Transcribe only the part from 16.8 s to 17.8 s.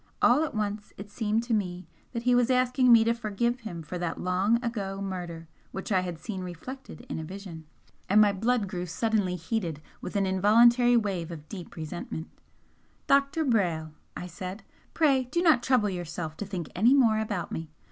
more about me.